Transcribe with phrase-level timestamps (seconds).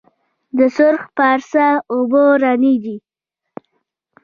[0.57, 2.97] د سرخ پارسا اوبه رڼې دي